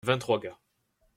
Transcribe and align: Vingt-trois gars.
Vingt-trois 0.03 0.39
gars. 0.39 0.57